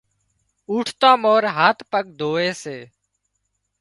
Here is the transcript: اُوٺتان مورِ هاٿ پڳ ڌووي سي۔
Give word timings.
اُوٺتان 0.69 1.15
مورِ 1.21 1.43
هاٿ 1.57 1.77
پڳ 1.91 2.03
ڌووي 2.19 2.49
سي۔ 2.63 2.77